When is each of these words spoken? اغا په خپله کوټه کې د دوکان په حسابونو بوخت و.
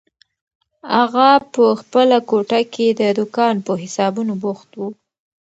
اغا 1.03 1.31
په 1.53 1.63
خپله 1.79 2.17
کوټه 2.29 2.61
کې 2.73 2.87
د 2.99 3.01
دوکان 3.17 3.55
په 3.65 3.73
حسابونو 3.81 4.33
بوخت 4.43 4.69
و. 4.79 4.81